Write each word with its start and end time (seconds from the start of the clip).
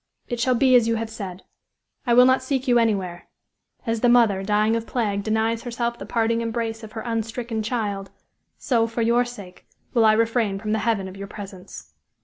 It 0.27 0.39
shall 0.39 0.55
be 0.55 0.73
as 0.73 0.87
you 0.87 0.95
have 0.95 1.11
said. 1.11 1.43
I 2.07 2.15
will 2.15 2.25
not 2.25 2.41
seek 2.41 2.67
you 2.67 2.79
anywhere. 2.79 3.27
As 3.85 4.01
the 4.01 4.09
mother, 4.09 4.41
dying 4.41 4.75
of 4.75 4.87
plague, 4.87 5.21
denies 5.21 5.61
herself 5.61 5.99
the 5.99 6.07
parting 6.07 6.41
embrace 6.41 6.81
of 6.83 6.93
her 6.93 7.01
'unstricken' 7.03 7.61
child 7.61 8.09
so, 8.57 8.87
for 8.87 9.03
your 9.03 9.25
sake, 9.25 9.67
will 9.93 10.03
I 10.03 10.13
refrain 10.13 10.57
from 10.57 10.71
the 10.71 10.79
heaven 10.89 11.07
of 11.07 11.17
your 11.17 11.27
presence." 11.27 11.93